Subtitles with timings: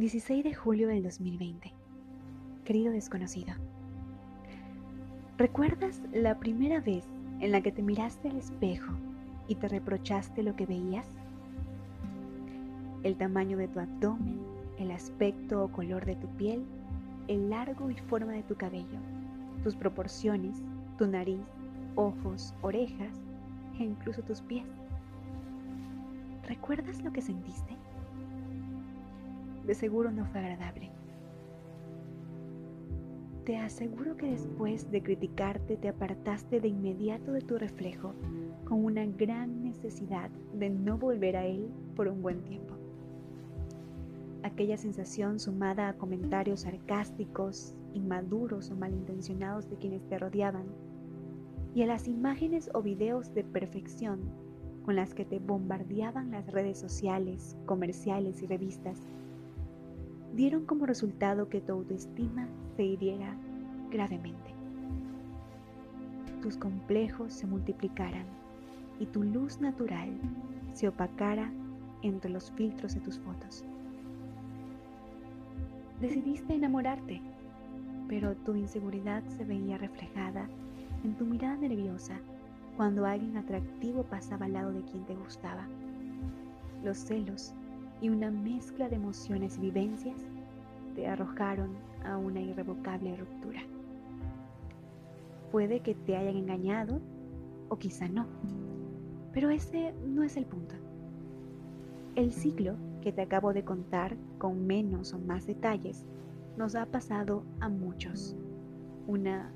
[0.00, 1.74] 16 de julio del 2020.
[2.64, 3.52] Querido desconocido,
[5.36, 7.04] ¿recuerdas la primera vez
[7.40, 8.94] en la que te miraste al espejo
[9.46, 11.06] y te reprochaste lo que veías?
[13.02, 14.40] El tamaño de tu abdomen,
[14.78, 16.64] el aspecto o color de tu piel,
[17.28, 18.98] el largo y forma de tu cabello,
[19.62, 20.62] tus proporciones,
[20.96, 21.44] tu nariz,
[21.96, 23.20] ojos, orejas
[23.78, 24.66] e incluso tus pies.
[26.48, 27.76] ¿Recuerdas lo que sentiste?
[29.70, 30.90] De seguro no fue agradable.
[33.44, 38.12] Te aseguro que después de criticarte te apartaste de inmediato de tu reflejo
[38.64, 42.74] con una gran necesidad de no volver a él por un buen tiempo.
[44.42, 50.66] Aquella sensación sumada a comentarios sarcásticos, inmaduros o malintencionados de quienes te rodeaban
[51.76, 54.18] y a las imágenes o videos de perfección
[54.84, 59.00] con las que te bombardeaban las redes sociales, comerciales y revistas
[60.34, 63.36] dieron como resultado que tu autoestima se hiriera
[63.90, 64.54] gravemente.
[66.42, 68.26] Tus complejos se multiplicaran
[68.98, 70.10] y tu luz natural
[70.72, 71.52] se opacara
[72.02, 73.64] entre los filtros de tus fotos.
[76.00, 77.20] Decidiste enamorarte,
[78.08, 80.48] pero tu inseguridad se veía reflejada
[81.04, 82.18] en tu mirada nerviosa
[82.76, 85.66] cuando alguien atractivo pasaba al lado de quien te gustaba.
[86.82, 87.54] Los celos
[88.00, 90.20] y una mezcla de emociones y vivencias
[90.94, 91.70] te arrojaron
[92.04, 93.60] a una irrevocable ruptura.
[95.52, 97.00] Puede que te hayan engañado
[97.68, 98.26] o quizá no,
[99.32, 100.74] pero ese no es el punto.
[102.16, 106.04] El ciclo que te acabo de contar con menos o más detalles
[106.56, 108.36] nos ha pasado a muchos,
[109.06, 109.52] una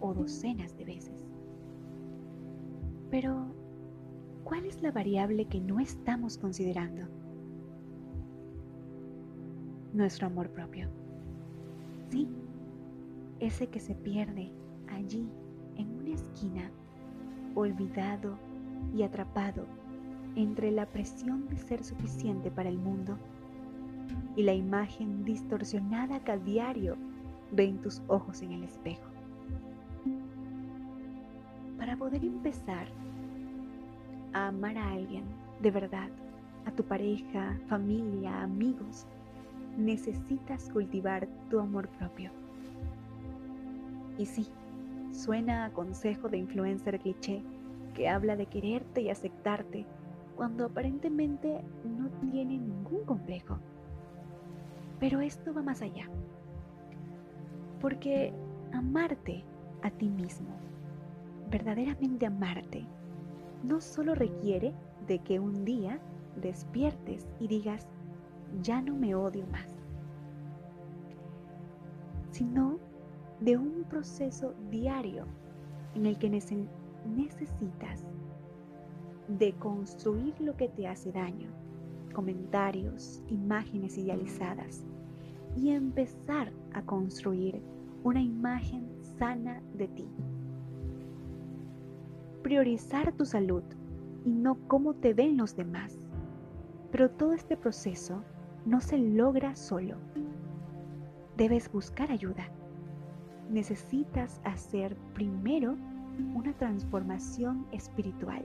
[0.00, 1.24] o docenas de veces.
[3.10, 3.46] Pero,
[4.44, 7.06] ¿cuál es la variable que no estamos considerando?
[9.92, 10.88] Nuestro amor propio.
[12.10, 12.28] Sí,
[13.40, 14.50] ese que se pierde
[14.88, 15.28] allí
[15.76, 16.70] en una esquina,
[17.54, 18.38] olvidado
[18.94, 19.66] y atrapado
[20.36, 23.18] entre la presión de ser suficiente para el mundo
[24.36, 26.96] y la imagen distorsionada que a diario
[27.50, 29.10] ven tus ojos en el espejo.
[31.78, 32.86] Para poder empezar
[34.32, 35.24] a amar a alguien
[35.60, 36.08] de verdad,
[36.64, 39.06] a tu pareja, familia, amigos,
[39.76, 42.30] necesitas cultivar tu amor propio.
[44.18, 44.46] Y sí,
[45.12, 47.42] suena a consejo de influencer cliché
[47.94, 49.86] que habla de quererte y aceptarte
[50.36, 53.58] cuando aparentemente no tiene ningún complejo.
[54.98, 56.08] Pero esto va más allá.
[57.80, 58.32] Porque
[58.72, 59.44] amarte
[59.82, 60.48] a ti mismo,
[61.50, 62.86] verdaderamente amarte,
[63.62, 64.72] no solo requiere
[65.06, 65.98] de que un día
[66.40, 67.86] despiertes y digas,
[68.60, 69.78] ya no me odio más,
[72.30, 72.78] sino
[73.40, 75.26] de un proceso diario
[75.94, 78.04] en el que necesitas
[79.28, 81.50] de construir lo que te hace daño,
[82.12, 84.84] comentarios, imágenes idealizadas,
[85.56, 87.62] y empezar a construir
[88.04, 88.88] una imagen
[89.18, 90.08] sana de ti.
[92.42, 93.62] Priorizar tu salud
[94.24, 95.98] y no cómo te ven los demás.
[96.90, 98.22] Pero todo este proceso
[98.64, 99.96] no se logra solo.
[101.36, 102.48] Debes buscar ayuda.
[103.50, 105.76] Necesitas hacer primero
[106.34, 108.44] una transformación espiritual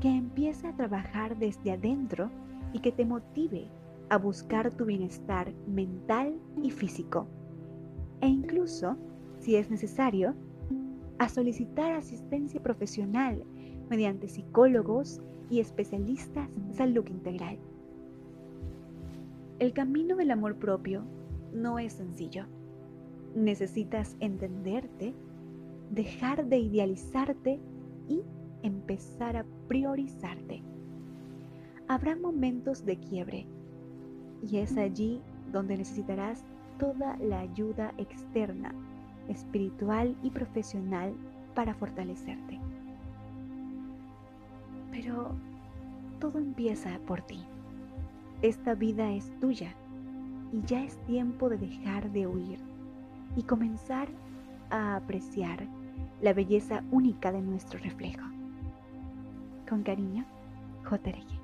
[0.00, 2.30] que empiece a trabajar desde adentro
[2.72, 3.68] y que te motive
[4.08, 7.26] a buscar tu bienestar mental y físico.
[8.20, 8.96] E incluso,
[9.38, 10.34] si es necesario,
[11.18, 13.44] a solicitar asistencia profesional
[13.90, 17.58] mediante psicólogos y especialistas de salud integral.
[19.60, 21.04] El camino del amor propio
[21.52, 22.46] no es sencillo.
[23.34, 25.14] Necesitas entenderte,
[25.90, 27.60] dejar de idealizarte
[28.08, 28.22] y
[28.62, 30.62] empezar a priorizarte.
[31.88, 33.46] Habrá momentos de quiebre
[34.48, 35.20] y es allí
[35.52, 36.42] donde necesitarás
[36.78, 38.74] toda la ayuda externa,
[39.28, 41.12] espiritual y profesional
[41.54, 42.58] para fortalecerte.
[44.90, 45.32] Pero
[46.18, 47.44] todo empieza por ti.
[48.42, 49.74] Esta vida es tuya
[50.52, 52.58] y ya es tiempo de dejar de huir
[53.36, 54.08] y comenzar
[54.70, 55.66] a apreciar
[56.22, 58.26] la belleza única de nuestro reflejo.
[59.68, 60.24] Con cariño,
[60.84, 61.39] JRG.